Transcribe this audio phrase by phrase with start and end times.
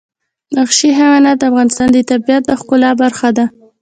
[0.57, 3.45] وحشي حیوانات د افغانستان د طبیعت د ښکلا برخه ده.